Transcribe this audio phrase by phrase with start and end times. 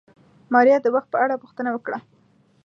[0.53, 1.99] ماريا د وخت په اړه پوښتنه وکړه.